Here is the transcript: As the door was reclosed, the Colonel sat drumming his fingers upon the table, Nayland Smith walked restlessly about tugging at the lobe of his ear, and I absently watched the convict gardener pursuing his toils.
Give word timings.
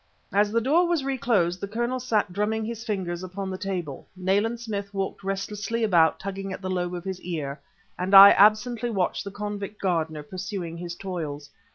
As 0.33 0.51
the 0.51 0.61
door 0.61 0.87
was 0.87 1.03
reclosed, 1.03 1.61
the 1.61 1.67
Colonel 1.67 1.99
sat 1.99 2.33
drumming 2.33 2.65
his 2.65 2.83
fingers 2.83 3.21
upon 3.21 3.51
the 3.51 3.55
table, 3.59 4.07
Nayland 4.15 4.59
Smith 4.59 4.91
walked 4.95 5.23
restlessly 5.23 5.83
about 5.83 6.19
tugging 6.19 6.51
at 6.51 6.59
the 6.63 6.71
lobe 6.71 6.95
of 6.95 7.03
his 7.03 7.21
ear, 7.21 7.59
and 7.99 8.15
I 8.15 8.31
absently 8.31 8.89
watched 8.89 9.23
the 9.25 9.29
convict 9.29 9.79
gardener 9.79 10.23
pursuing 10.23 10.77
his 10.77 10.95
toils. 10.95 11.51